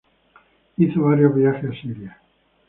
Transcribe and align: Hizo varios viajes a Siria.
Hizo 0.77 1.03
varios 1.03 1.35
viajes 1.35 1.69
a 1.69 1.73
Siria. 1.79 2.17